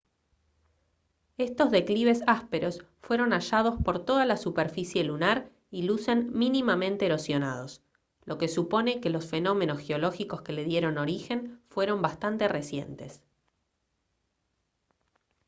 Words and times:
estos 1.37 1.69
declives 1.69 2.23
ásperos 2.25 2.83
fueron 3.01 3.33
hallados 3.33 3.75
por 3.83 4.03
toda 4.03 4.25
la 4.25 4.35
superficie 4.35 5.03
lunar 5.03 5.51
y 5.69 5.83
lucen 5.83 6.33
mínimamente 6.35 7.05
erosionados 7.05 7.83
lo 8.25 8.39
que 8.39 8.47
supone 8.47 8.99
que 8.99 9.11
los 9.11 9.27
fenómenos 9.27 9.77
geológicos 9.79 10.41
que 10.41 10.53
le 10.53 10.63
dieron 10.63 10.97
origen 10.97 11.61
fueron 11.69 12.01
bastante 12.01 12.47
recientes 12.47 13.21